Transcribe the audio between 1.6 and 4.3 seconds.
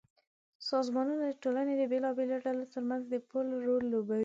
د بېلابېلو ډلو ترمنځ د پُل رول لوبوي.